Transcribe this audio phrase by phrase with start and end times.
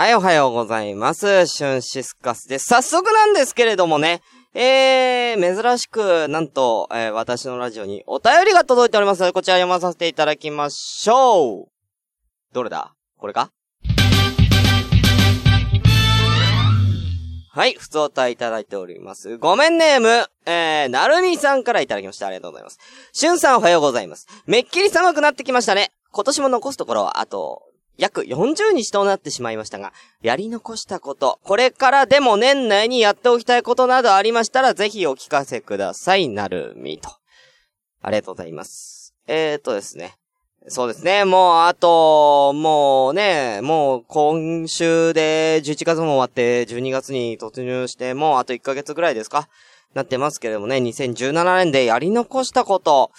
[0.00, 1.46] はい、おはようございます。
[1.46, 2.64] シュンシスカスです。
[2.64, 4.22] 早速なんですけれどもね、
[4.54, 11.68] えー、珍しく、なんと、えー、私のラジオにお便りが届いておりますので、こちら読まさせていただきましょう。
[12.54, 12.94] どれだ？
[13.18, 13.50] これか？
[17.52, 19.36] はい、ふつおたいただいております。
[19.36, 22.26] ごめんネーム、えー、なるみさんからいただきました。
[22.26, 22.78] ありがとうございます。
[23.12, 24.26] しゅんさんおはようございます。
[24.46, 25.90] めっきり寒くなってきましたね。
[26.10, 27.64] 今年も残すところは、あと、
[28.00, 36.28] 約40日となってしまいましたが、やり残したこと、これからでも年内にやっておきたいことなどありましたら、ぜひお聞かせください。
[36.28, 37.10] なるみと。
[38.02, 39.14] ありがとうございます。
[39.28, 40.16] えーとですね。
[40.68, 41.24] そうですね。
[41.24, 49.48] もう、あと、もうね、もう今週で11月も終わって12月に突入して、もうあと1ヶ月ぐらいですか？
[49.94, 53.10] なってますけれどもね、2017年でやり残したこと、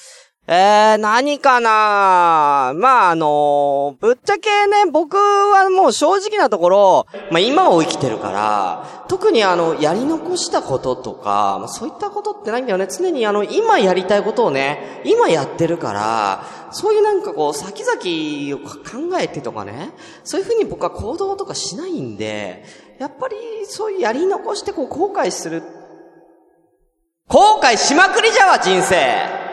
[0.48, 2.74] えー、何かな？
[2.76, 12.88] まあ、あのー、ぶっちゃけね、僕はもう正直なところ、まあ今を生きてるから、特にあの、やり残したこととか、まあそういったことってないんだよね。
[12.90, 19.92] 常にあの、今やりたいことをね、今やってるから、そういうなんかこう、先々を考えてとかね、
[20.24, 22.66] そういうふうに僕は行動とかしないんで、
[23.00, 23.36] やっぱり
[23.68, 25.62] そういうやり残してこう、後悔する。
[27.28, 29.51] 後悔しまくりじゃわ、人生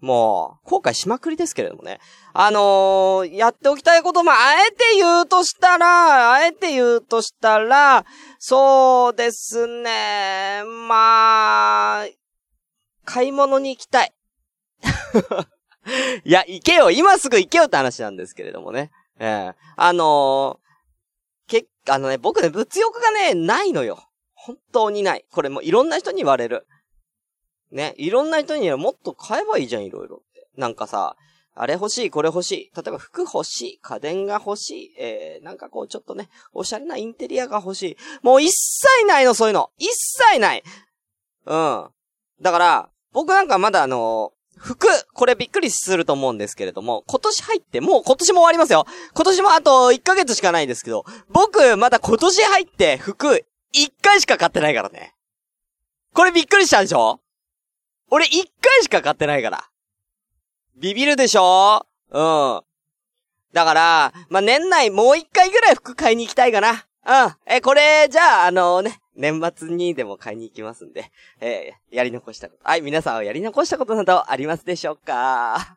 [0.00, 2.00] もう、後悔しまくりですけれどもね。
[2.32, 8.04] あのー、やっておきたいこと、まあ、あえて言うとしたら、あえて言うとしたら、
[8.38, 12.06] そうですね、まあ、
[13.04, 14.12] 買い物に行きたい。
[16.24, 18.90] いや、行けよ今すぐ行けよって話なんですけれどもね。
[19.18, 24.02] ええー、あのー、け、あのね、僕ね、物欲がね、ないのよ。
[24.34, 25.26] 本当にない。
[25.30, 26.66] これもいろんな人に言われる。
[27.72, 30.48] ね、いろんな人にはもっと買えばいいじゃん、いろいろって。
[30.56, 31.16] なんかさ、
[31.54, 32.70] あれ欲しい、これ欲しい。
[32.76, 37.96] 例えば服欲しい、家電が欲しい、えー、なんかこうちょっとね、おしゃれなインテリアが欲しい。
[38.22, 39.70] もう一切ないの、そういうの。
[39.78, 40.62] 一切ない。
[41.46, 41.88] うん。
[42.40, 48.86] だから、僕なんかまだあの服、これびっくりすると思うんですけれども、今年入って、もう今年も終わりますよ。
[49.14, 53.26] 今年もあと1ヶ月しかないですけど、僕、まだ今年入って服、
[53.74, 55.14] 1回しか買ってないからね。
[56.14, 57.20] これびっくりしたでしょ？
[58.10, 59.64] 俺一回しか買ってないから。
[60.76, 61.86] ビビるでしょ？
[62.10, 62.60] うん。
[63.52, 66.70] だから、まあ、年内もう一回ぐらい服買いに行きたいかな。
[66.70, 67.34] うん。
[67.46, 71.10] え、これ、じゃあ、あのね、年末にでも買いに行きますんで、
[71.40, 72.68] えー、やり残したこと。
[72.68, 75.76] はい、皆さんはやり残したことなどありますでしょうか？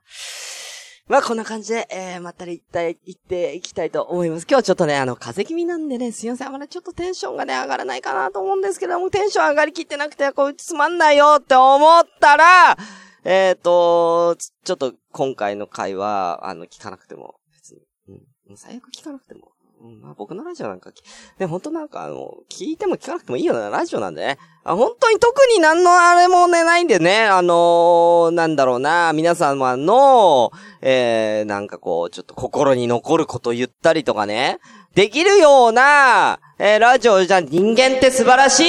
[1.09, 4.47] まあ、こんな感じで、えー、まったり行った、行っていきたいと思います。
[4.49, 6.47] 今日ちょっとね、あの、風邪気味なんでね、すいません。
[6.47, 12.77] あまりちょっとテンションがね、上がらないかなと思うんですけども、テンション上がりきってなくて、こいつつまんないよって思ったら、
[13.25, 17.75] えっ、ー、と、ちょっと今回の回は、あの、聞かなくても、別
[18.07, 19.51] に、うん、最悪聞かなくても、
[20.01, 20.91] まあ僕のラジオなんか、
[21.39, 24.37] ね、本当なんかあの、聞いても聞かなくてもいいようなラジオなんでね。
[24.63, 30.51] あ本当に特に何のあれもね、ないんでね、あのー、なんだろうな、皆様の、
[30.81, 34.59] えー、なんかこう、ちょっと心に残ること言ったりとかね、
[34.95, 38.63] できるような、えー、ラジオじゃ人間って素晴らしい。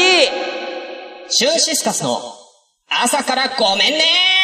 [1.29, 2.19] シュンシスカスの
[2.89, 4.44] 朝からごめんね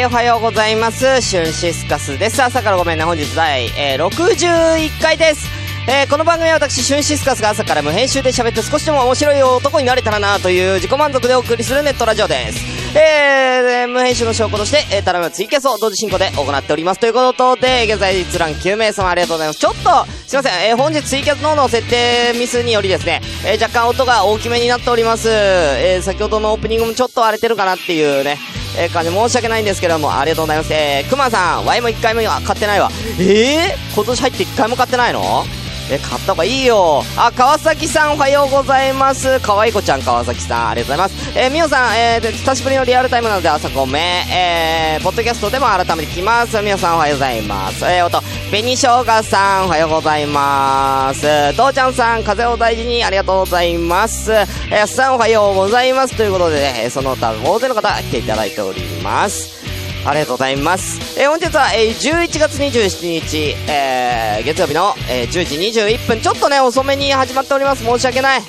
[0.00, 1.20] い、おはようございます。
[1.20, 2.42] シュンシスカスです。
[2.42, 3.04] 朝からごめんね。
[3.04, 5.46] 本日第、えー、61回です。
[5.88, 12.98] えー、この番組は私、シュンシスカスが朝から無編集で喋って少しでも面白い男になれたらなという自己満足でお送りするネットラジオです。
[12.98, 17.00] えー、無編集の証拠として、えー、ただいツイキャスを同時進行で行っております。
[17.00, 19.60] ということで、現在閲覧9名様ありがとうございます。
[19.60, 25.28] ちょっと、すいません、えー、本日ツイキャスのの設定ミスによりですね、えー、若干音が大きめになっております。
[25.30, 28.38] えー、先ほどのオープニングもちょっと荒れてるかなっていうね、
[28.78, 30.72] えー、感じ申し訳ないんですけども、ありがとうございます。
[30.72, 32.90] えー、くまさん、ワイも1回も買ってないわ。
[33.18, 35.44] えー、今年入って1回も買ってないの？
[35.90, 37.02] え、買った方がいいよ。
[37.16, 39.40] あ、川崎さんおはようございます。
[39.40, 41.38] かわいこちゃん川崎さん、ありがとうございます。
[41.38, 44.28] えー、みおさん、えー、久しぶりのリアルタイムなので朝ごめん。
[44.30, 46.60] えー、ポッドキャストでも改めて聞きます。
[46.62, 47.84] みおさんおはようございます。
[47.84, 51.26] えー、おと、紅生姜さんおはようございます。
[51.56, 54.32] どうちゃんさん、風を大事にありがとうございます。
[54.32, 56.14] えー、さんおはようございます。
[56.16, 59.59] ということで、ね、その他大勢の方来ていただいております。
[60.06, 61.20] ありがとうございます。
[61.20, 67.84] えー本日は、えー11月27日、えー月曜日の、えー10時21分、ちょっとね、遅めに始まっております。
[67.84, 68.42] 申し訳ない。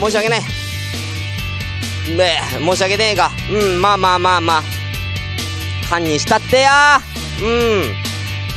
[0.00, 0.40] 申し訳ない。
[2.16, 3.30] ねえ、申し訳ねえが。
[3.50, 4.62] うん、まあまあまあまあ。
[5.90, 6.98] 堪にしたってや
[7.42, 7.94] うん。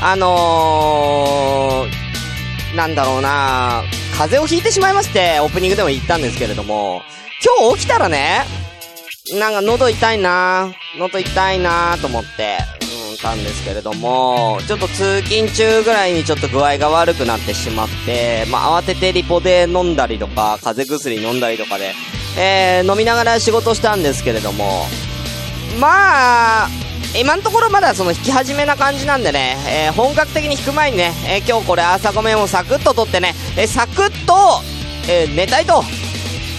[0.02, 3.84] あのー、なんだろうな
[4.18, 7.02] 風邪をひいてしまいまして、オープニングでも言ったんですけれども、
[7.60, 8.46] 今日起きたらね、
[9.34, 12.58] なんか喉痛いな喉痛いなと思って、
[13.12, 21.94] うん、たんですけれども、ちょっと通勤中ぐらいにちょっと具合が悪くなってしまって、まあ、慌ててリポで飲んだりとか、風邪薬飲んだりとかで、
[22.40, 24.86] えー、飲みながら仕事したんですけれども、
[25.80, 26.70] まあ、
[27.20, 34.62] 今のところまだその弾き始めな感じなんでね、えー本格的に弾く前にね、えー今日これ朝ごめんをサクッと取ってね、えーサクッと、
[35.10, 35.84] えー寝たいと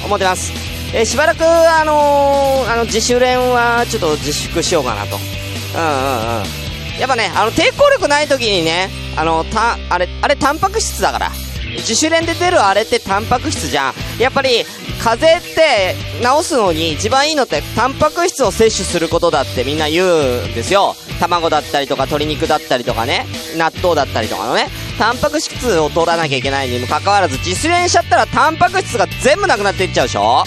[0.05, 0.68] 思ってます。
[0.94, 5.17] えーしばらく、あのーあの、自主練はちょっと自粛しようかなと。
[5.17, 7.00] うんうんうん。
[7.00, 11.31] やっぱね、あの、抵抗力ない時にね、あの、た、あれ、あれ、タンパク質だから。
[11.76, 13.94] 自主練で出るあれってタンパク質じゃん。
[14.19, 14.64] やっぱり、
[15.02, 20.96] 風邪って治すのに一番いいのってタンパク質を摂取することだってみんな言うんですよ。
[21.20, 23.26] 卵だったりとか鶏肉だったりとかね、
[23.56, 24.67] 納豆だったりとかのね、
[24.99, 30.43] タンパク質を取らなきゃいけないにもかかわらず自主練しちゃったらタンパク質が全部なくなっていっちゃうでしょ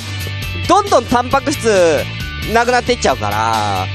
[0.71, 1.67] どんどんタンパク質
[2.53, 3.85] なくなっていっちゃうから、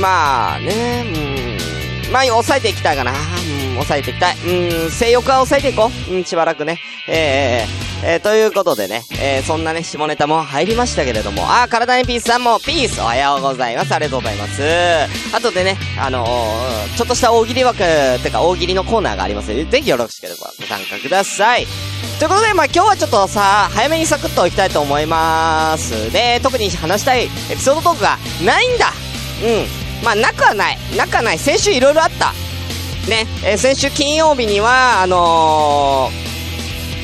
[0.00, 3.12] まあね、うん、まあ抑えていきたいかな。
[3.12, 4.34] うん、抑えていきたい。
[4.34, 6.12] うん、性欲は抑えていこう。
[6.12, 6.80] うん、しばらくね。
[7.06, 13.94] え、えー、えーということでね、えー、そんなね、下ネタも入りましたけれども、あー、体にピースさんも、ピースおはようございます。
[13.94, 14.62] ありがとうございます。
[15.34, 17.78] あとでね、あのー、ちょっとした大喜利枠、
[18.22, 21.66] てか大喜利のコーナーがありますので、ぜひよろしければご参加ください。
[22.18, 26.10] ということで、まあ今日はちょっとさ、早めにサクッといきたいと思います。
[26.10, 28.92] で、特に話したいエピソードトークがないんだ
[29.44, 30.04] うん。
[30.04, 30.78] まあなくはない。
[30.96, 31.38] なくはない。
[31.38, 32.32] 先週いろいろあった。
[33.10, 36.29] ね、えー先週金曜日には、あのー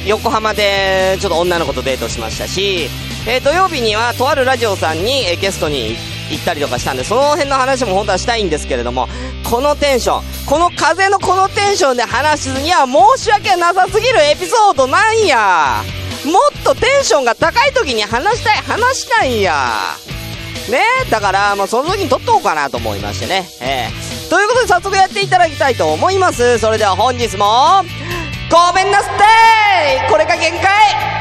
[0.07, 2.89] 横浜でちょっと女の子とデートしましたし、
[3.29, 5.97] えー土曜日にはとあるラジオさんに、えーゲストに
[6.31, 9.09] 行ったりとかしたんで、その辺の話も本当はしたいんですけれども、
[9.51, 15.83] このテンション、この風のこのテンションで話すには申し訳なさすぎるエピソードなんや。
[16.25, 19.71] もっとテンションが高い時に話したい、話したいんや。
[20.71, 23.49] ねだから、もうその時に撮っとこうかなと思いましてね。
[23.61, 26.59] えーということで早速やっていただきたいと思います。
[26.59, 27.85] それでは本日も、
[28.51, 29.11] ごめんなさ
[30.07, 30.11] い。
[30.11, 31.17] これが限界。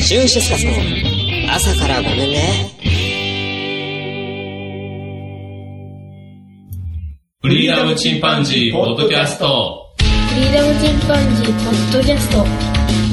[0.00, 0.72] シュンシスカスの
[1.54, 2.78] 朝からごめんね。
[7.42, 9.94] フリーダムチンパンジーポッドキャスト。
[9.98, 10.04] フ
[10.34, 12.38] リーダムチンパンジーポッドキャスト。
[12.38, 12.46] こ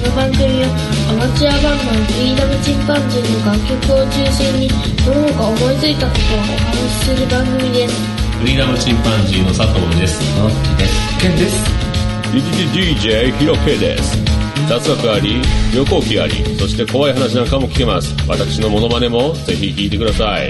[0.06, 0.70] の番組は
[1.10, 4.70] アマチュアバンドフリーダムチンパンジーの楽曲を中心に
[5.02, 7.94] その他思いついたことをお話しする番組です
[8.38, 10.48] フリーダムチンパンジーの佐藤ですの
[10.78, 11.22] です。
[11.22, 11.86] ケンです。
[12.74, 14.18] DJ ヒロケです
[14.68, 15.42] 雑学あり
[15.74, 20.50] 旅行記ありそして怖い話なんかも聞けます私のモノマネもぜひ聞いてください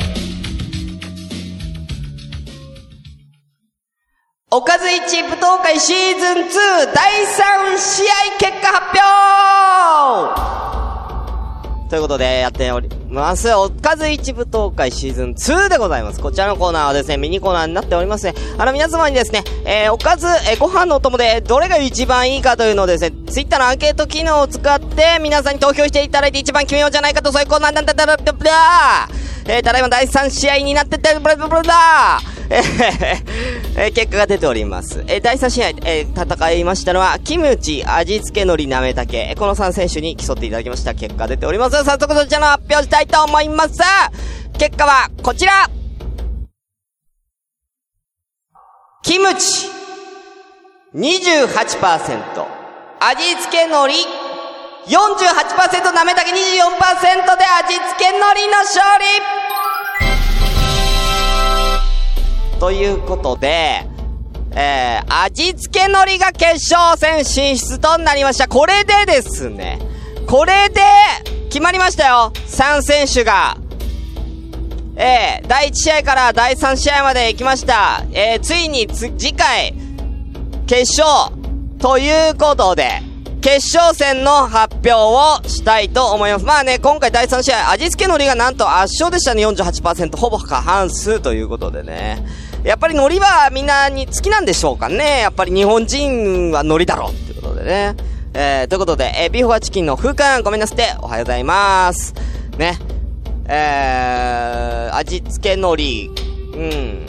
[4.51, 9.44] おかず一舞踏会シーズン2第3試合結果発表
[11.89, 13.53] ということでやっております。
[13.53, 16.19] おかず一舞踏会シーズン2でございます。
[16.19, 18.33] こちらのコーナーはですね、ミニコーナーになっておりますね。
[18.57, 28.51] あの皆様にですね、えー、おかず、えーご飯のお供でどれが一番いいかというのをですね、ツイッターのアンケート機能を使って皆さんに投票していただいて一番決めようじゃないかとそういうコーナーなんだったら、ブラブラ
[29.47, 35.03] えー、ただいま第3試合になってて、ブラブラブラ えーえ結果が出ております。
[35.07, 40.93] えー第3試合、えー戦いましたのは、キムチ、味付け海苔、なめたけ、この3選手に競っていただきました。
[40.93, 41.83] 結果出ております。
[41.83, 43.81] 早速そちらの発表したいと思います。
[44.57, 45.69] 結果は、こちら
[49.03, 49.69] キムチ、
[50.95, 52.45] 28%、
[52.99, 53.93] 味付け海苔、
[54.87, 59.44] 48%、なめたけ24%で味付け海苔の勝利
[62.59, 63.87] ということで、
[64.51, 68.47] えー、味付け海苔が決勝戦進出となりました。
[68.47, 69.79] これでですね、
[70.27, 70.81] これで、
[71.49, 73.57] 決まりましたよ !3 選手が。
[74.97, 78.03] えー、第1試合から第3試合まで行きました。
[78.11, 79.73] えー、ついにつ、次回、
[80.67, 81.33] 決勝、
[81.79, 83.01] ということで、
[83.41, 86.45] 決勝戦の発表をしたいと思います。
[86.45, 92.25] まあね、今回第3試合、味付け海苔がなんと圧勝でしたね、48%、ほぼ過半数ということでね。
[92.65, 95.19] やっぱり海苔はみんなに好きなんでしょうかね。
[95.19, 97.95] やっぱり日本人は海苔だろうっていうことでね。
[98.33, 102.15] えー、ということで、えー、ビーフォアチキンの風館ごめんなさって、おはようございます。
[102.57, 102.79] ね。
[103.47, 107.05] えー、味付け海苔、うん。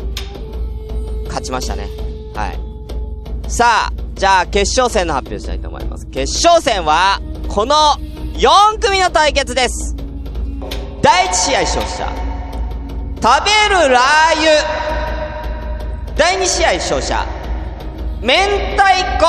[1.28, 1.88] 勝ちましたね。
[2.34, 3.50] はい。
[3.50, 6.06] さあ、じゃあ決勝戦の発表したいと思います。
[6.08, 7.74] 決勝戦は、この
[8.34, 9.96] 4組の対決です。
[11.00, 12.12] 第1試合勝者、
[13.22, 14.95] 食べるラー油。
[16.16, 17.26] 第2試合勝者、
[18.22, 18.34] 明
[18.74, 18.82] 太
[19.20, 19.26] 子。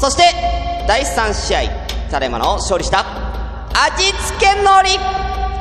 [0.00, 0.24] そして、
[0.88, 1.60] 第3試合、
[2.10, 3.06] タレマの勝利した、
[3.72, 4.66] 味付け海
[4.98, 4.98] 苔。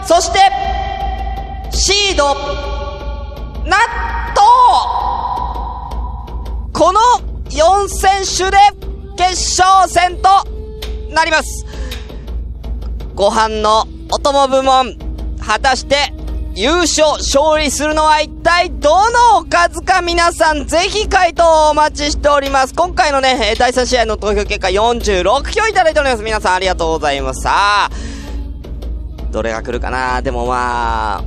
[0.04, 0.40] そして、
[1.72, 2.34] シード、
[3.66, 3.78] 納
[4.34, 4.42] 豆
[6.74, 7.00] この
[7.52, 8.58] 4選手で
[9.16, 10.44] 決勝戦と
[11.14, 11.68] なります。
[13.14, 14.98] ご飯のお供部門、
[15.40, 16.12] 果たして
[16.62, 22.76] 優勝、勝利するのは一体どのおかずか皆さんぜひ回答をお待ちしております。
[22.76, 26.22] 今回のね、えー第3試合の投票結果46票いただいております。
[26.22, 27.44] 皆さんありがとうございます。
[27.44, 27.90] さあ、
[29.32, 30.22] どれが来るかな？
[30.22, 31.24] でもまあ、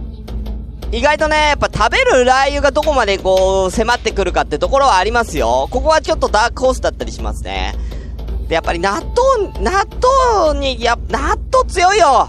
[0.91, 5.67] 意外とね、やっぱ食べるラー油がどこまでこう、迫ってくるかってところはありますよ。
[5.71, 7.75] ここはちょっとダークホースだったりしますね。
[8.49, 9.87] で、やっぱり納豆、納
[10.45, 12.29] 豆に、や、納豆強いよ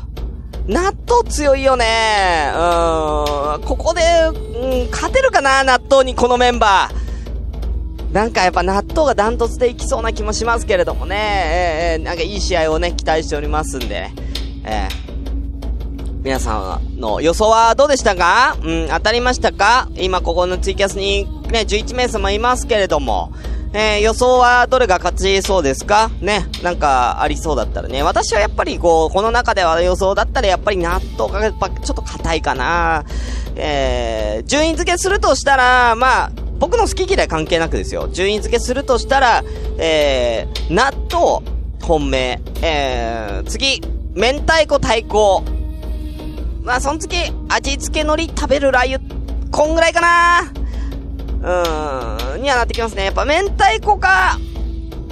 [0.68, 3.62] 納豆強いよねうん。
[3.64, 8.14] ここで、うん、勝てるかな納豆にこのメンバー。
[8.14, 11.98] なんかやっぱ納豆がダントツでいきそうな気もしますけれどもね。
[11.98, 14.10] えーなんかいい試合をね、期待しておりますんで。
[14.64, 15.04] えー
[16.24, 18.56] 皆さんの予想はどうでしたか？
[18.64, 19.90] うん、当たりましたか？
[19.96, 23.34] 今ここのツイキャスにね、11名様いますけれども、
[23.74, 26.12] えー、予想はどれが勝ちそうですか？
[26.22, 28.04] ね、なんかありそうだったらね。
[28.04, 33.04] 私はやっぱりこう、この中では予想だったらやっぱり納豆がやっぱちょっと硬いかな。
[33.56, 38.10] えー、順位付けするとしたら、まあ、僕の好き嫌い関係なくですよ。
[38.10, 39.44] 順位付けするとしたら、
[39.78, 41.46] えー、納豆、
[41.82, 43.82] 本命、えー、次、
[44.16, 45.44] 明太子対抗、
[46.64, 47.18] まあ、その次、
[47.50, 49.00] 味付け海苔食べるラー油、
[49.52, 50.52] こんぐらいかな。
[51.44, 53.06] ーん、にはなってきますね。
[53.06, 54.38] やっぱ明太子か、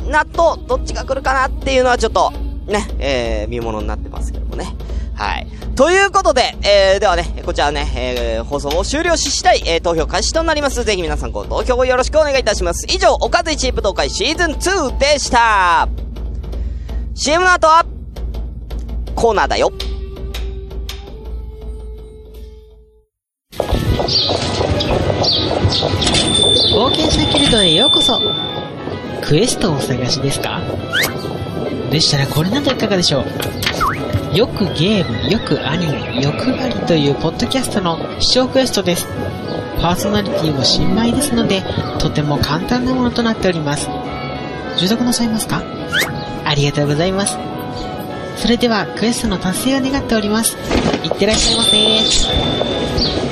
[0.07, 2.31] 納豆、どっちが来るかなっていうのはちょっと、
[2.67, 4.75] ね、えー、見物になってますけどもね。
[5.13, 5.47] はい。
[5.75, 10.83] ということで、えー、ではね、こちらね、えー、放送を終了し次第、えー、投票開始となります。
[10.83, 12.88] ぜひ皆さんご投票をよろしくお願いいたします。
[12.89, 15.88] 以上、おかず一武道会シーズン2でした。
[17.13, 17.85] CM の後は、
[19.15, 19.71] コーナーだよ。
[27.51, 28.20] 険者ギルドへようこそ
[29.22, 30.62] クエストをお探しですか？
[31.91, 33.25] でしたらこれなどいかがでしょ
[34.34, 34.38] う？
[34.38, 39.05] よくゲーム、よくアニメ、欲張りというポッドキャストの視聴クエストです。
[39.81, 41.62] パーソナリティも新米ですので、
[42.00, 43.89] とても簡単なものとなっております。
[44.77, 45.62] 受読なさいますか？
[46.46, 47.38] ありがとうございます。
[48.38, 50.55] それではクエストの達成を願っております。
[51.03, 53.30] いってらっしゃいませ。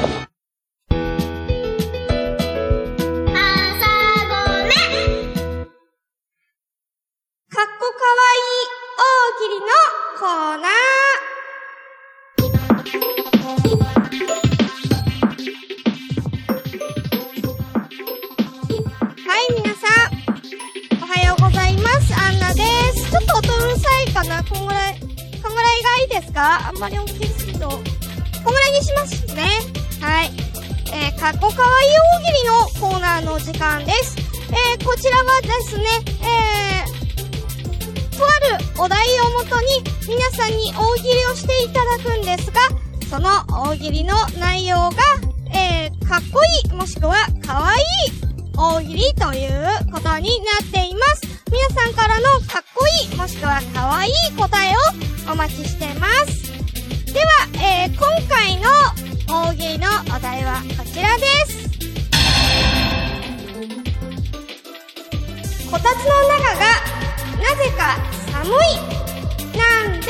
[24.20, 24.44] かな？
[24.44, 25.00] こんぐらい、
[25.42, 26.68] こんぐらいがいいですか？
[26.68, 27.70] あんまり大きすぎると。
[27.70, 29.44] こんぐらいにしますね。
[30.02, 30.32] はい。
[30.92, 34.18] えー、かっこかわいい大喜利のコーナーの時間です。
[34.50, 35.84] えー、こちらはですね、
[36.22, 39.68] えー、とあるお題をもとに
[40.08, 42.60] 皆さんに大喜利をしていただくんですが、
[43.10, 43.30] その
[43.72, 44.98] 大喜利の内容が、
[45.54, 47.84] えー、かっこいい、もしくはかわいい
[48.58, 51.22] 大喜利ということになっています。
[51.52, 52.69] 皆さんからのかっこ
[53.18, 54.74] もしくはかわい答え
[55.28, 56.50] をお待ちしてます。
[57.14, 57.26] では、
[57.56, 58.70] えー、今回の
[59.28, 61.70] 大喜利のお題はこちらです。
[65.70, 66.62] こたつの中が
[67.38, 67.98] なぜか
[68.32, 68.58] 寒い
[69.58, 70.08] なんで？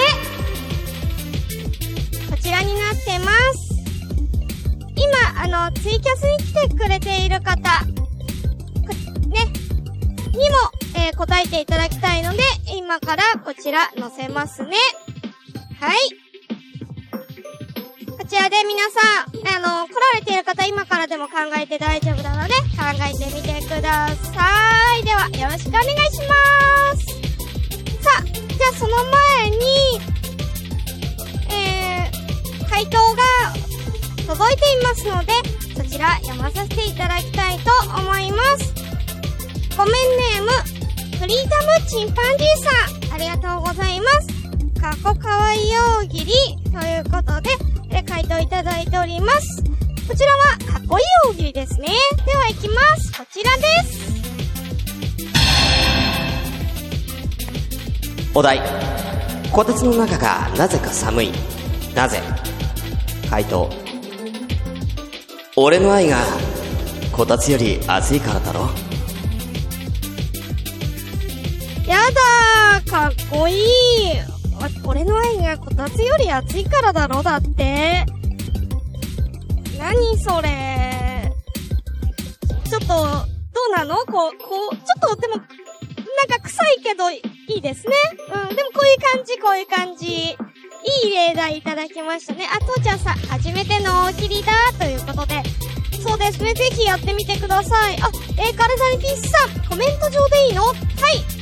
[2.29, 3.75] こちらになってます
[4.95, 5.07] 今
[5.41, 9.45] あのツイキャスに来てくれている方ね
[10.31, 10.55] にも、
[10.95, 12.39] えー答えていただきたいので
[12.89, 14.75] 今からこちら載せますね
[15.79, 15.99] はい
[18.17, 25.03] こちらで皆さん、あの、来られている方今からでも考えて大丈夫なので、考えてみてください。
[25.03, 27.05] では、よろしくお願いします。
[28.01, 29.57] さあ、じゃあその前に、
[31.51, 33.23] えー、回答が
[34.27, 35.33] 届いていますので、
[35.75, 38.73] そちら読まさせていただきたいと思います。
[39.77, 40.78] ごめんネーム、
[41.19, 43.13] フリーダムチンパンジーさん。
[43.13, 44.27] ありがとうございます。
[44.79, 45.59] かっこかわいい
[46.01, 46.31] 大喜利
[46.71, 47.49] ということで、
[47.91, 49.61] え回答いただいております。
[50.07, 51.87] こちらはかっこいい大喜利ですね。
[52.25, 53.11] では行きます。
[53.19, 53.99] こちらです。
[58.33, 58.61] お題。
[59.51, 61.33] こたつの中がなぜか寒い。
[61.93, 62.21] なぜ？
[63.29, 63.69] 回答。
[65.57, 66.15] 俺の愛が、
[67.11, 68.69] こたつより熱いからだろ
[72.99, 73.57] かっこいい。
[74.83, 78.05] 俺の愛がこたつより熱いからだろ、だって。
[79.77, 81.31] 何それ。
[82.69, 82.93] ちょっと、ど
[83.73, 83.95] うなの？
[83.99, 85.45] こう、こう、ちょっとでも、なん
[86.27, 87.93] か臭いけどいいですね。
[88.33, 90.05] うん、でもこういう感じ、こういう感じ。
[90.05, 90.35] い
[91.07, 92.49] い例題いただきましたね。
[92.53, 95.41] あ、とーちゃんさ、初めての大喜利だ、ということで。
[96.03, 97.97] そうですね、ぜひやってみてください。
[98.01, 100.63] あ、えー、カルダニピースさん、コメント上でいいの？
[100.63, 100.75] はい、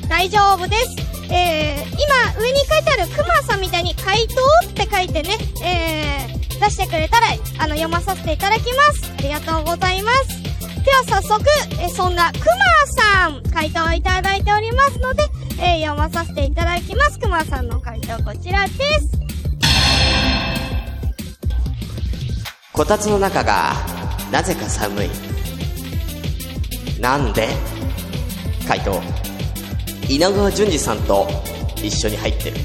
[0.08, 1.07] 大丈夫です。
[1.30, 1.96] えー、
[2.36, 4.36] 今、上に書いてあるクマさんみたいに回答
[4.68, 7.28] って書いてね、えー、出してくれたら、
[7.60, 9.12] あの、読まさせていただきます。
[9.18, 10.44] ありがとうございます。
[10.84, 11.44] では早速、
[11.82, 12.46] えーそんなクマ
[12.88, 15.24] さん、回答をいただいておりますので、
[15.60, 17.20] えー、読まさせていただきます。
[17.20, 19.10] クマさんの回答こちらです。
[22.72, 23.74] こたつの中が、
[24.32, 25.10] なぜか寒い。
[27.02, 27.50] なんで？
[28.68, 29.02] 回答。
[30.10, 31.28] 稲川淳二さんと
[31.84, 32.58] 一緒に入ってる。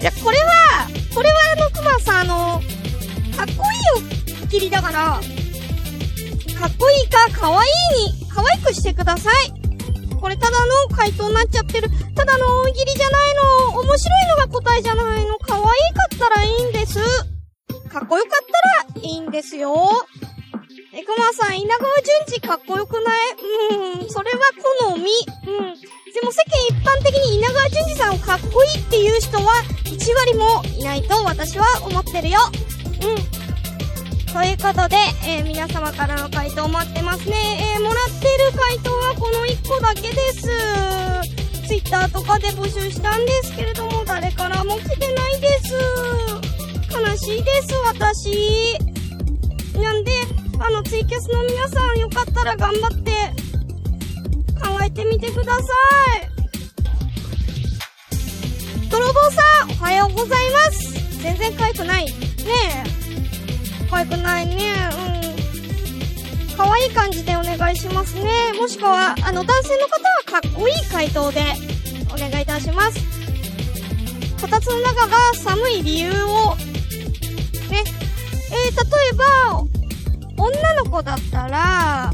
[0.00, 2.62] いや、これは、これはあの、クマさん、あの、
[3.36, 3.64] かっこ
[3.98, 5.20] いいおきりだから、
[6.58, 7.66] かっこいいか、かわい
[8.02, 9.52] いに、可愛くしてください。
[10.20, 10.58] これただ
[10.90, 11.88] の回答になっちゃってる。
[12.14, 13.34] ただの大喜利じゃない
[13.72, 13.80] の。
[13.80, 15.38] 面白いのが答えじゃないの。
[15.38, 15.68] 可愛か
[16.14, 16.98] ったらいいんです。
[17.88, 18.46] かっこよかっ
[18.94, 20.06] たらいいんですよ。
[20.98, 24.00] え、クマさん、稲川淳二かっこよくない？
[24.02, 24.38] うん、それは
[24.90, 25.04] 好み。
[25.46, 25.74] うん。
[26.12, 32.40] でも世間一般的に稲川淳二さんをかっこいいっていう人は1割もいないと私は思ってるよ。
[32.50, 34.32] うん。
[34.32, 37.74] ということで、えー皆様からの回答待ってますね。
[37.76, 40.48] えーもらってる回答はこの1個だけです。
[41.68, 45.74] ツイッターとかで募集したんですけれども、誰からも来てないです。
[46.90, 48.76] 悲しいです、私。
[49.74, 50.12] なんで、
[50.60, 53.12] あの、ツイキャスの皆さんよかったら頑張って
[54.60, 56.38] 考えてみてください。
[58.90, 61.22] 泥棒さん、おはようございます。
[61.22, 62.06] 全然可愛くない。
[62.06, 62.12] ね
[62.84, 63.88] え。
[63.88, 64.74] 可愛くないね。
[66.50, 66.56] うん。
[66.56, 68.52] 可愛い感じでお願いしますね。
[68.58, 69.92] もしくは、あの、男性の方
[70.36, 71.40] はかっこいい回答で
[72.12, 72.98] お願いいたします。
[74.40, 76.56] こたつの中が寒い理由を、
[77.70, 77.84] ね。
[78.50, 79.77] えー、例えば、
[80.38, 82.12] 女の子だったら、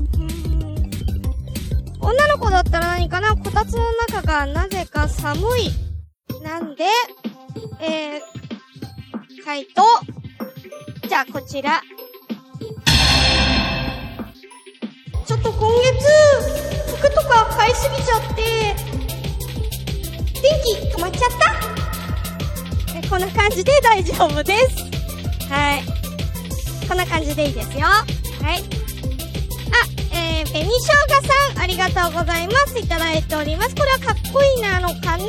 [2.00, 3.37] 女の子だったら何かな？
[3.37, 5.70] こたつの中がなぜか寒い。
[6.42, 6.84] なんで、
[7.80, 8.20] えー、
[9.44, 9.82] 回答。
[11.06, 11.82] じゃあ、こちら。
[15.26, 16.06] ちょっと今月、
[16.96, 18.42] 服とか買いすぎちゃって、
[20.40, 24.76] 電気止まっちゃったえこんな感じで大丈夫です。
[25.50, 26.03] はい。
[26.88, 27.87] こんな感じでいいですよ。
[27.87, 28.05] はい。
[28.11, 28.62] あ、
[30.14, 31.23] えー、紅生姜
[31.55, 32.79] さん、ありがとうございます。
[32.79, 33.75] いただいております。
[33.75, 35.27] これはかっこいいなのかな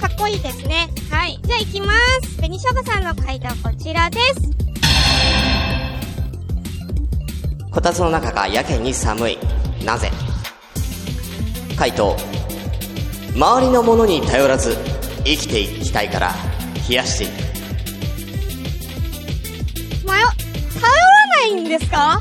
[0.00, 0.88] かっこいいですね。
[1.10, 1.38] はい。
[1.42, 2.36] じゃあ行きます。
[2.36, 4.50] 紅生姜さんの回答こちらです。
[7.70, 9.38] こたつの中がやけに寒い。
[9.84, 10.10] なぜ？
[11.76, 12.16] 回答。
[13.34, 14.76] 周りのものに頼らず、
[15.24, 16.34] 生きていきたいから、
[16.88, 17.47] 冷やしていく。
[21.68, 22.18] んですか？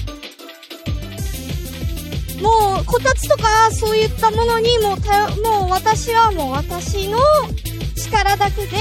[2.41, 4.97] もう、こたつとか、そういったものにもう、
[5.41, 7.17] もう私はもう私の
[7.95, 8.77] 力だけで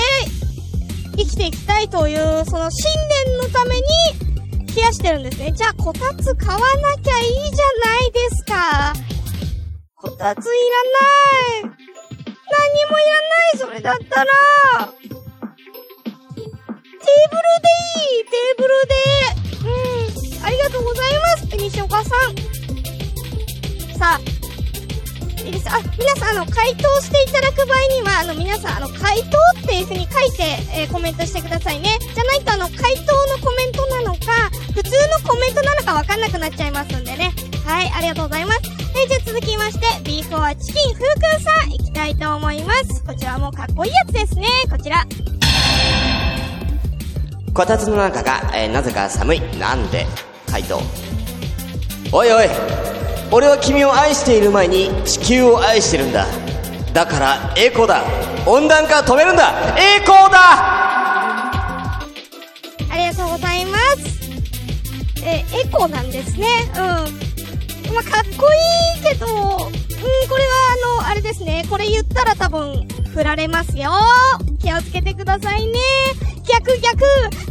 [1.17, 2.85] 生きていきたいという、その信
[3.27, 3.83] 念のために
[4.75, 5.53] 冷やしてるんですね。
[5.53, 6.65] じゃあ、こたつ買わな
[7.01, 8.93] きゃいいじゃないですか。
[9.95, 10.49] こたついら
[11.61, 11.63] ない。
[11.63, 11.71] 何
[12.91, 14.27] もいらない、それだったら。
[14.27, 15.27] テーブルで
[18.03, 18.95] いい、テーブルで。
[19.71, 19.96] うん。
[20.47, 22.37] ありがとうございます、紅しおかさん。
[23.99, 24.21] さあ、
[25.45, 25.69] いいです。
[25.69, 31.99] あ、皆さん、あの、回答していただく場合には、あの、皆さん、あの、回答っていう風に書いて、えーコメントしてくださいね。
[32.15, 34.91] じゃないと、あの、回答のコメントなのか、普通
[35.25, 37.33] のコメントなのかわかんなくなっちゃいますんでね。
[37.65, 38.61] はい、ありがとうございます。
[38.95, 43.03] えーじゃあ続きまして、ビーフォアチキン、ふうくんさん、いきたいと思います。
[43.05, 44.47] こちらもかっこいいやつですね。
[44.71, 45.05] こちら。
[47.53, 49.41] こたつの中が、えーなぜか寒い。
[49.59, 50.07] なんで？
[50.47, 50.79] 回答。
[52.13, 52.49] おいおい
[53.31, 56.27] 俺は君を愛している前に地球を愛してるんだ。
[56.93, 58.03] だからエコだ
[58.47, 60.39] 温暖化止めるんだエコだ
[62.89, 64.17] ありがとうございます。
[65.25, 66.47] え、エコなんですね。
[66.77, 66.79] う
[67.91, 67.93] ん。
[67.93, 69.71] まあ、かっこいいけど、
[70.07, 70.51] うん、これは
[70.99, 71.65] あの、あれですね。
[71.69, 73.91] これ言ったら多分、振られますよ。
[74.61, 75.79] 気をつけてくださいね。
[76.49, 76.99] 逆逆、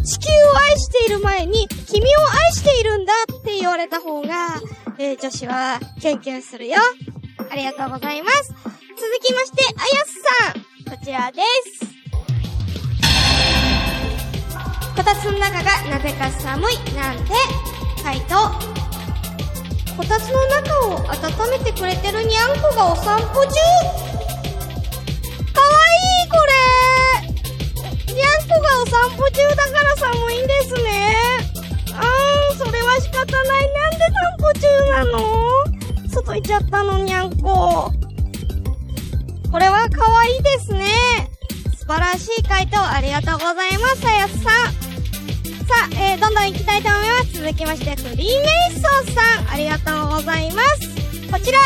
[0.04, 4.62] 地球を愛している前に、君を愛しているんだって言われた方が、
[4.98, 6.78] えー女子は、キュンキュンするよ。
[7.50, 8.54] ありがとうございます。
[8.54, 8.64] 続
[9.22, 10.14] きまして、あやす
[10.44, 10.98] さん。
[10.98, 11.42] こちらで
[11.80, 11.86] す。
[14.96, 17.34] こたつの中がなぜか寒いなんて
[18.02, 18.85] 回答
[19.98, 23.56] こたつの中を温めてくれてるにゃんこがお散歩中
[25.54, 26.36] かわいいこ
[28.08, 31.18] れにゃんこがお散歩中だから寒いんですね
[31.94, 35.20] あーそれは仕方ないなんで散歩中なの
[36.10, 37.92] 外行っちゃったのにゃんこ
[39.52, 40.86] これは可愛いいですね
[41.78, 44.85] 素晴らしい回答ありがとうございます、あやすさん。
[45.68, 47.34] さあ、えー、どんどん行きたいと思います。
[47.34, 51.32] 続きまして、フリーメイソーさん、ありがとうございます。
[51.32, 51.60] こちら、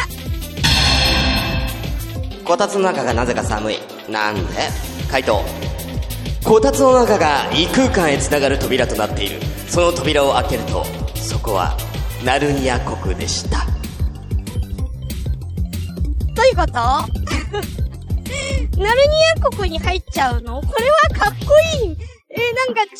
[2.46, 3.80] こたつの中がなぜか寒い。
[4.10, 4.70] なんで？
[5.12, 5.44] 回答。
[6.44, 9.40] こたつの中が異空間へつながる扉となっている。
[9.68, 10.86] その扉を開けると
[11.16, 11.78] そこは
[12.24, 13.66] ナルニア国でした。
[16.34, 16.74] どういうこと？
[16.74, 17.06] ナ
[18.96, 19.14] ルニ
[19.46, 20.62] ア国に入っちゃうの？
[20.62, 21.54] これはかっこ
[21.86, 21.98] いい。
[22.32, 22.98] えー、なんか中二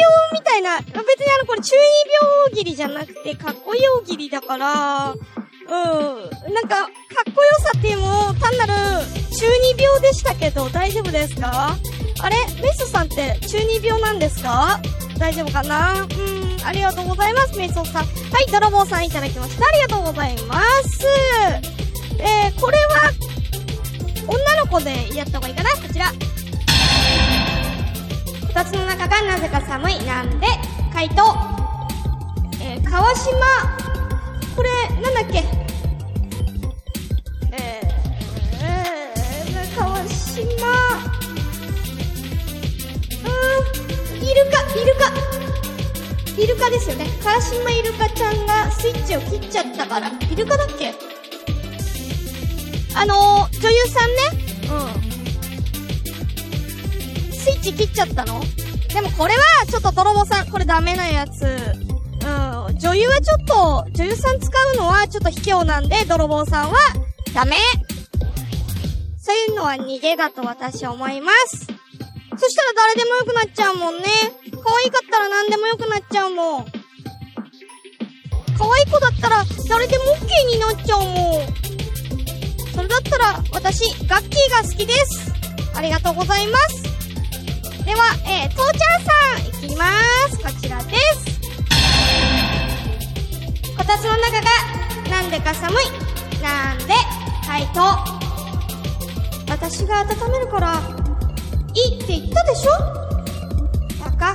[0.00, 1.80] 病みたいな、別にあのこれ中二
[2.12, 5.20] 病大喜利じゃなくてかっこいい大喜利だから、うん。
[6.52, 6.88] なんか、か
[7.30, 8.72] っこよさっていうのも単なる
[9.36, 11.76] 中二病でしたけど大丈夫ですか？
[12.20, 12.36] あれ？
[12.60, 14.80] メイソさんって中二病なんですか？
[15.18, 15.92] 大丈夫かな？
[16.02, 18.04] うん、ありがとうございます、メイソさん。
[18.04, 19.66] はい、泥棒さんいただきました。
[19.66, 21.06] ありがとうございます。
[22.18, 23.12] えー、これは、
[24.26, 25.70] 女の子でやった方がいいかな？
[25.70, 26.12] こちら。
[28.56, 30.02] 二つの中がなぜか寒い。
[30.06, 30.46] なんで、
[30.90, 31.36] 回答。
[32.62, 33.30] えー、川島、
[34.56, 34.70] これ、
[35.02, 35.44] なんだっけ?
[37.52, 43.34] えー、えー、川島、うー
[44.14, 45.12] ん、イルカ、イルカ。
[46.42, 47.08] イルカですよね。
[47.22, 50.10] 川島イルカちゃんがスイッチを切っちゃったから。
[50.32, 50.94] イルカだっけ?
[52.94, 54.22] あのー、女優さんね。
[55.10, 55.15] うん。
[57.46, 58.40] スイッチ切っちゃったの？
[58.92, 61.42] でもこれは、ちょっと泥棒さん、これダメなやつ。
[61.42, 62.76] うん。
[62.76, 66.76] 女優はちょっと、女優さん使うのはちょっと卑怯なんで、泥棒さんは、
[67.32, 67.54] ダメ
[69.16, 71.68] そういうのは逃げだと私は思います。
[72.36, 74.04] そしたら誰でも良くなっちゃうもんね。
[74.50, 76.64] 可愛かったら何でも良くなっちゃうもん。
[78.58, 81.46] 可愛い子だったら誰でも OK になっちゃうもん。
[82.74, 85.32] それだったら、私、ガッキーが好きです。
[85.76, 86.85] ありがとうございます。
[87.86, 89.12] では、えー、とうちゃんさ
[89.44, 89.84] ん、いきま
[90.28, 90.36] す。
[90.42, 91.24] こちらです。
[93.76, 94.50] こたつの中が、
[95.08, 95.84] なんでか寒い。
[96.42, 96.94] なんで、
[97.46, 97.96] 回答。
[99.48, 100.82] 私が温めるから、
[101.74, 102.72] いいって言ったでしょ？
[104.02, 104.18] バカ。
[104.18, 104.32] か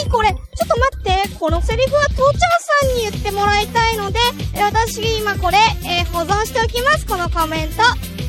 [0.00, 0.28] いい、これ。
[0.30, 1.28] ちょっと待って。
[1.40, 2.40] このセリフはとうちゃん
[2.86, 4.20] さんに言ってもらいたいので、
[4.54, 7.04] 私今これ、えー保存しておきます。
[7.04, 7.82] このコメント。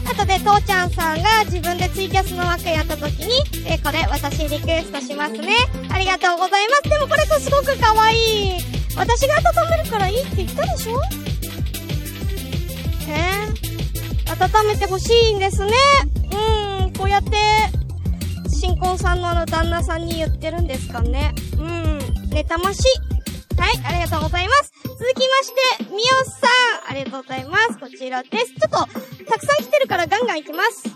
[0.09, 5.53] 後でとうちゃんさんが自分でツイキャスの枠やった時に、えーこれ私リクエストしますね。
[5.89, 6.89] ありがとうございます。
[6.89, 8.59] でもこれすごくかわいい。
[8.95, 10.99] 私が温めるからいいって言ったでしょ？
[13.07, 15.71] えー、温めてほしいんですね。
[16.81, 17.31] うん、こうやって、
[18.49, 21.33] 新婚さんのあの旦那さんに言ってるんですかね。
[21.57, 21.99] うん、
[22.31, 22.83] 妬ましい。
[23.59, 24.73] はい、ありがとうございます。
[24.83, 27.77] 続きまして、みおさん、ありがとうございます。
[27.79, 28.47] こちらです。
[28.47, 28.87] ちょっと、
[29.29, 30.89] たくさん来てるからガンガンいきます。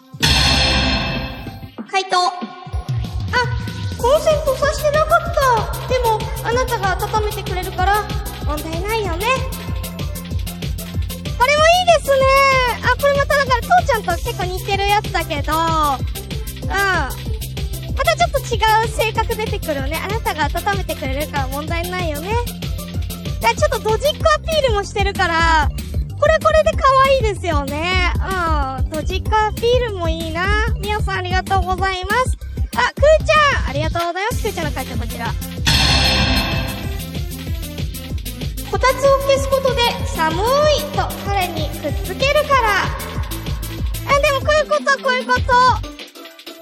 [1.91, 2.17] 回答。
[2.28, 2.32] あ、
[4.00, 5.19] コンセント挿してなかっ
[5.78, 5.88] た。
[5.88, 8.04] でも、あなたが温めてくれるから、
[8.43, 9.28] 問題ないよね。
[11.38, 12.26] これもいいですね。
[12.82, 15.60] あ、これまただから、とうちゃんと結構似てるやつだけど、うん。
[16.67, 17.10] ま
[18.04, 20.02] たちょっと違う性格出てくるよね。
[20.04, 22.34] あなたが温めてくれるから問題ないよね。
[23.56, 25.69] ちょっとドジっ子アピールもしてるから、
[26.24, 28.14] これこれで可愛いですよね。
[28.16, 28.90] うん。
[28.92, 30.74] ドジっ子アピールもいいな。
[30.80, 32.38] みやさんありがとうございます。
[32.78, 34.42] あ、くーちゃんありがとうございます。
[34.42, 35.26] くーちゃんの回答こちら。
[38.72, 39.82] こたつを消すことで
[40.16, 40.40] 寒い
[40.96, 42.88] と彼にくっつけるから。
[44.08, 45.42] あ、でもこういうこと、こういうこと。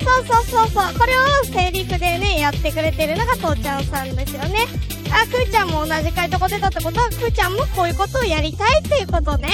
[0.04, 0.94] そうそうそうそう。
[0.98, 1.20] これを
[1.54, 4.66] セリフでね、やってくれてるのがとうちゃんさんですよね。
[5.14, 9.50] あ、くーちゃんも同じ回答が出たってことは、くーちゃんもこういうことをやりたいっていうことね。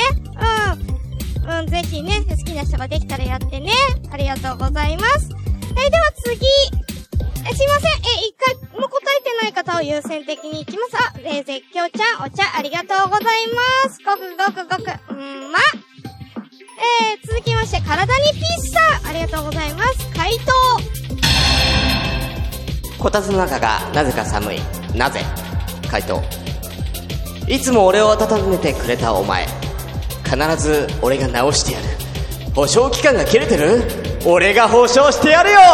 [1.46, 1.60] うん。
[1.60, 3.72] うん、ぜひね、好きな人ができたらやってね。
[4.12, 5.30] ありがとうございます。
[5.70, 6.46] えーでは次。
[7.50, 7.91] え、すいません。
[7.91, 10.98] え、一回も答えてない方を優先的に行きます。
[10.98, 14.00] あ、えー、絶叫ちゃん、お茶ありがとうございます。
[14.06, 15.60] ごくごくごく、うんま。
[16.80, 18.43] えー、続きまして、体にピッ
[19.02, 20.08] サありがとうございます。
[20.15, 20.52] 回答。
[23.00, 24.60] こたつの中がなぜか寒い。
[24.93, 25.22] なぜ？
[25.88, 26.21] 回答。
[27.47, 29.47] いつも俺を温めてくれたお前。
[30.26, 31.86] 必ず俺が直してやる。
[32.54, 33.82] 保証期間が切れてる？
[34.26, 35.60] 俺が保証してやるよ！
[35.60, 35.69] かっ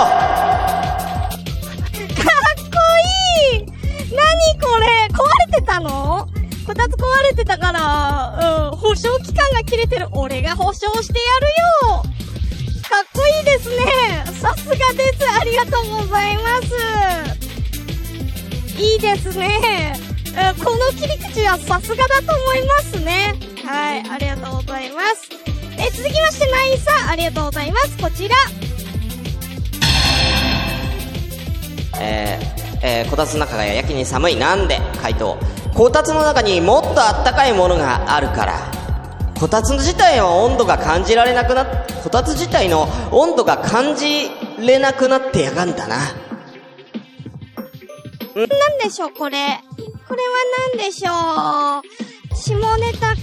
[2.58, 2.63] こ
[3.54, 3.65] いい！
[3.65, 3.71] 何
[4.62, 4.86] これ？
[5.10, 6.28] 壊れてたの？
[6.67, 10.08] こたつ壊れてたから、うん、保証期間が切れてる。
[10.12, 11.47] 俺が保証してやる
[11.97, 12.04] よ！
[12.04, 13.76] かっこいいですね。
[14.39, 15.28] さすがです。
[15.41, 16.67] ありがとうございます。
[18.77, 19.93] いいですね。
[20.63, 23.36] この切り口はさすがだと思いますね。
[23.65, 25.29] はい、ありがとうございます。
[25.77, 27.97] え、続きまして、ナインさん、ありがとうございます。
[27.97, 28.36] こちら。
[31.99, 34.36] えー、えー、こたつの中がやけに寒い。
[34.36, 35.38] なんで回答。
[35.73, 38.71] こたつの中にもっとあったかいものがあるから。
[39.39, 46.22] こたつ自体の温度が感じられなくなっ、こたつ自体の温度が感じれなくなってやがんだな。
[48.36, 48.48] なん
[48.80, 49.60] でしょう、これ？
[50.08, 50.30] これは
[50.74, 51.12] 何でしょ
[51.80, 52.36] う？
[52.36, 53.15] 下ネタかな？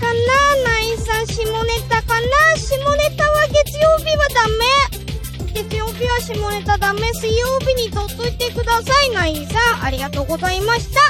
[0.64, 2.57] ナインさん、下ネタかな？
[2.57, 5.53] 下ネタは月曜日はダメ。
[5.53, 7.01] 月曜日は下ネタダメ。
[7.14, 9.85] 水曜日にとっといてください、ナインさん。
[9.85, 11.01] ありがとうございました。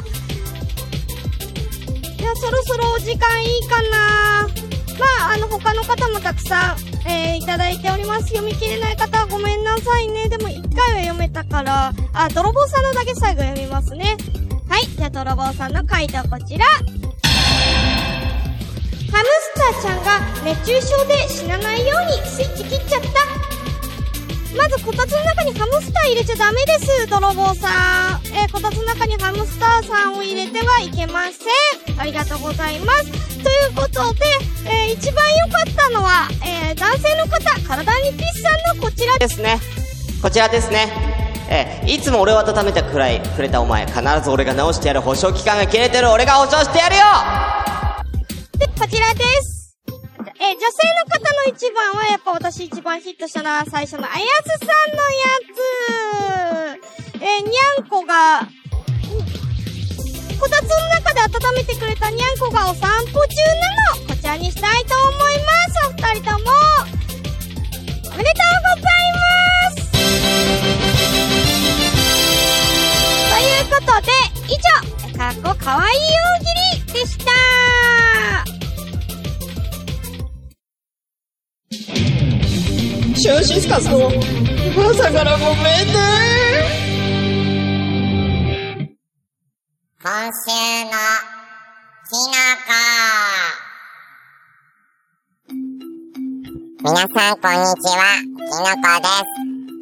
[2.16, 4.48] じゃあ、そろそろお時間いいかな
[4.98, 6.76] まあ、あの、他の方もたくさん、
[7.08, 7.59] えー、いただ
[8.10, 8.30] ます。
[8.30, 10.28] 読み切れない方はごめんなさいね。
[10.28, 14.16] でも、一回は読めたから、あ、泥棒さんのだけ最後読みますね。
[14.68, 14.86] はい。
[14.86, 16.66] じゃあ、泥棒さんの回答こちら。
[16.66, 16.80] ハ
[19.22, 23.08] ムスターちゃんが熱中症で死なないようにスイッチ切っちゃった。
[24.56, 28.22] まず、こたつの中にハムスター入れちゃダメです、泥棒さん。
[28.34, 31.44] えこたつの中にハムスターさんを入れてはいけませ
[31.92, 32.00] ん。
[32.00, 33.29] ありがとうございます。
[33.42, 34.20] ということで、
[34.66, 39.58] えー一番良かったのは、えー男性の方、体にピッさんのこちらですね。
[40.22, 40.88] こちらですね。
[41.48, 47.02] えーいつも俺を温めてくらいくれたお前、必ず俺が直してやる保証期間が切れてる俺が保証してやるよ
[48.58, 49.76] で、こちらです。
[50.38, 50.66] えー女性
[51.04, 54.96] の方の一番は、やっぱ私一番ヒットしたのは最初のあやすさんの
[56.76, 57.22] やつ。
[57.22, 58.40] えーにゃんこが、
[60.40, 63.68] こたつの中で温めてくれたにゃんこがお散歩中な
[64.00, 64.08] の。
[64.08, 65.86] こちらにしたいと思います。
[65.88, 66.46] お二人とも。
[68.14, 69.20] おめでとうございま
[69.70, 69.76] す。
[73.28, 74.08] ということで、
[74.48, 75.96] 以上、かっこかわいい
[76.36, 76.46] 大喜
[76.86, 77.30] 利でした。
[83.20, 84.10] シュンシスカスの
[84.90, 86.29] 朝からごめんね。
[90.20, 90.52] 今週
[90.84, 90.90] の
[92.04, 92.76] きのこ。
[96.82, 99.24] 皆さんこんにちは、きのこです。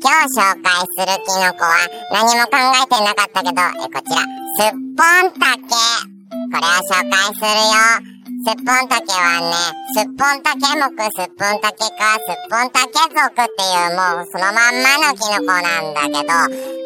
[0.00, 1.74] 今日紹介するきのこは
[2.12, 5.66] 何も考えてなかったけど、え、こちら、すっぽんたけ。
[5.66, 8.17] これは紹介するよ。
[8.48, 9.52] すっぽんたけはね、
[9.92, 16.32] すっぽんたけ目、すっぽんたけか、すっぽんたけ族っていうもうそのまんまのキノコなんだけど、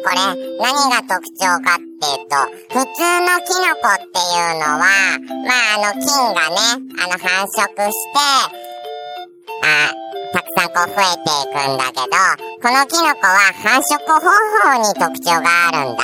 [0.03, 0.19] これ
[0.59, 2.35] 何が特徴かっていうと、
[2.67, 6.59] 普通のキノコっていうのは、まああの菌がね、
[6.99, 8.82] あの繁殖して、
[9.63, 9.93] あ、
[10.33, 12.11] たくさんこう増えていくんだけど、
[12.61, 16.03] このキノコは繁殖方法に特徴があるんだ。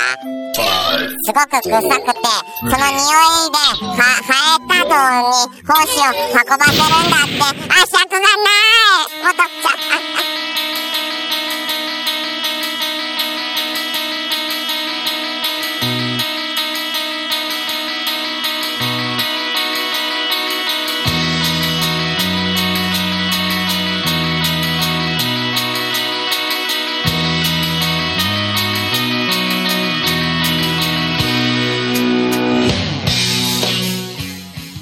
[0.52, 2.24] すごく臭くて、
[2.58, 7.44] その匂いで、は、生えた道に胞子を運ばせるんだって。
[7.68, 10.59] あ、尺がないもっと、ちゃ、あ、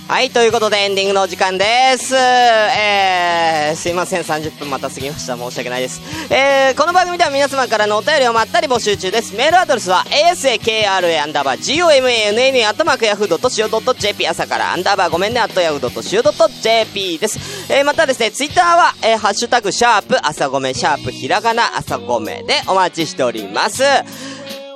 [0.08, 1.64] はい、ということでエンディングのお時間で
[1.98, 2.16] す。
[2.16, 5.36] えー、すいません、30分また過ぎました。
[5.36, 6.00] 申し訳ないです。
[6.32, 9.36] えー、この番組では皆様からのお便りをまったり募集中です。
[9.36, 17.70] メールアドレスは、asakra アンダーバー gomannn アットマークヤフー .co.jp 朝からアンダーバーごめんね、アットヤフー .co.jp です。
[17.70, 23.82] えー、またですね、ツイッターは、えー、ハッシュタグ、シャープ、朝ごめ、シャープ、ひらがな、朝ごめでお待ちしております。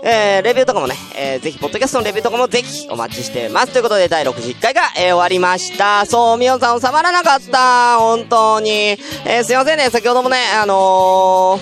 [0.05, 3.73] えー、レビューとかもね、えー、ぜひ、ポッドキャストのレビューとかもぜひお待ちしてます。
[3.73, 6.05] ということで、第61回が、えー、終わりました。
[6.07, 7.99] そう、みおさん収まらなかった。
[7.99, 8.71] 本当に。
[8.73, 11.61] えー、すいませんね、先ほどもね、あの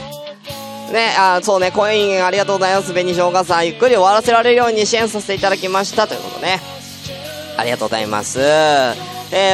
[0.88, 2.94] ー、ね、あそうね、コインありがとうございます。
[2.94, 6.07] 紅しょうがさん、ゆっくり終わらせられるように支援させていただきました。
[6.07, 6.61] ということね。
[7.59, 8.40] ありがとうございます。
[8.40, 8.94] え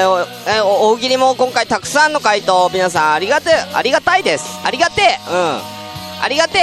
[0.04, 4.60] ー、お、えーお大喜利も今回たくさんの回答、皆さんありがて、ありがたいです。
[4.64, 6.22] ありがて、うん。
[6.22, 6.60] ありがて、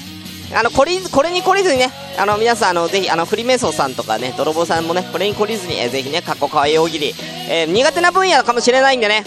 [0.00, 0.05] うん。
[0.54, 7.14] あの、これ、これに懲りずにね、あの、皆さん、あの、ぜひ、あの、フリメソさんとかね、泥棒さんもね、これに懲りずに、えーぜひね、かっこかわいい大喜利、
[7.48, 9.24] えー苦手な分野かもしれないんでね、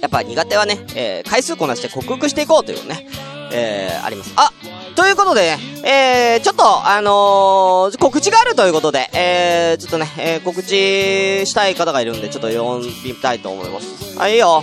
[0.00, 3.06] やっぱ苦手はね、えー回数こなして克服していこうというね、
[3.52, 4.32] えーあります。
[4.36, 4.50] あ
[4.96, 14.16] ということでね、えー、ちょっと、あのー告知があるということで、えー、ちょっとね、えー告知したい方がいるんで、ちょっと読みたいと思います。
[14.18, 14.62] はい、いいよ。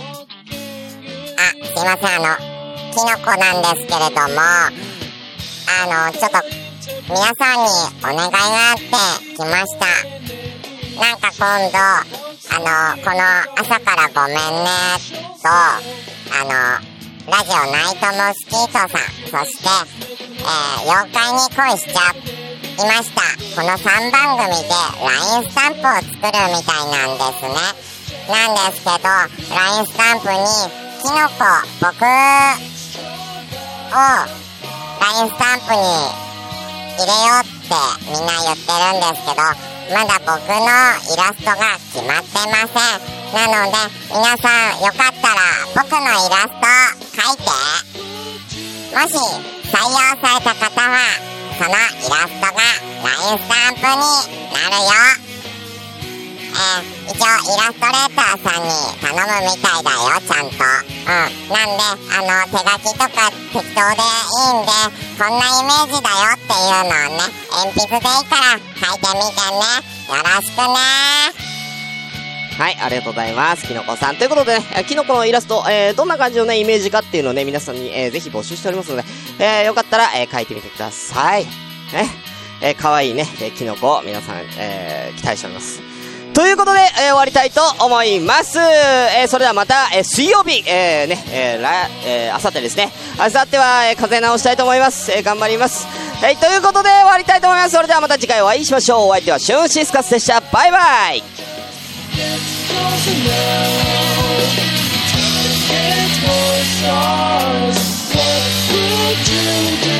[1.64, 2.52] すいません、あの、
[2.92, 4.91] キノコなんですけれども、
[5.72, 6.36] あの、ちょっと、
[7.08, 8.38] 皆さんにお願いが
[8.70, 8.82] あって
[9.34, 9.86] 来ました。
[11.00, 11.78] なんか今度、
[12.50, 12.66] あの、
[13.02, 13.22] この
[13.56, 14.42] 朝からごめんね、
[15.42, 15.80] と、あ
[16.44, 16.50] の、
[17.26, 18.96] ラジオナイトモスキートさん、そ
[19.50, 19.68] して、
[20.38, 20.44] えー、
[20.82, 22.14] 妖怪に恋しちゃい
[22.86, 23.22] ました。
[23.54, 24.68] この3番組で
[25.00, 26.18] LINE スタンプを作るみ
[26.62, 27.54] たいなんですね。
[28.28, 28.98] なんですけど、
[29.54, 30.38] LINE スタンプに、
[31.02, 31.44] キノコ、
[31.80, 32.06] 僕を、
[35.02, 35.82] LINE スタンプに
[36.94, 37.74] 入れようって
[38.06, 39.42] みんな言ってるんですけど、
[39.90, 43.10] まだ僕のイラストが決まってません。
[43.34, 43.74] なので、
[44.14, 45.42] 皆さんよかったら
[45.74, 46.70] 僕のイラスト
[47.18, 47.50] 描いて。
[48.94, 49.18] もし
[49.66, 50.94] 採用された方は、
[51.58, 52.62] そのイラストが
[53.02, 54.06] LINE スタンプに
[54.52, 54.92] なるよ。
[56.54, 60.64] えー、一応イラストレーターさんに頼むみたいだよ、ちゃんと。
[60.64, 61.28] うん。
[61.52, 64.72] なんで、あの、手書きとか適当でいいんで、
[65.18, 69.92] こんなイメージだよっていうのをね、鉛筆でいいから書いてみてね。
[70.08, 71.52] よろしくね
[72.58, 73.66] はい、ありがとうございます。
[73.66, 74.16] きのこさん。
[74.16, 79.04] ということでね、きのこのイラスト、えー、どんな感じのね、イメージかっていうのをね、皆さんに、えー、ぜひ募集しておりますので、
[79.38, 81.44] えー、よかったら、えー、書いてみてください。
[81.44, 81.50] ね。
[82.62, 85.91] えー、かわいいね、えー、きのこを皆さん、えー、期待しております。
[86.34, 88.58] ということで、えー、終わりたいと思います。
[88.58, 92.90] えー、それではまた、えー、水曜日、えー、ね、えー、ら、えー、あさってですね。
[93.18, 95.12] あさっては、えー、風直したいと思います。
[95.12, 95.86] えー、頑張ります。
[96.22, 97.72] はい、ということで終わりたいと思います。
[97.74, 99.08] それではまた次回お会いしましょう。
[99.08, 100.40] お相手はシュンシスカスでした。
[100.40, 101.22] バイバイ
[108.14, 108.20] What
[108.78, 109.91] would you do?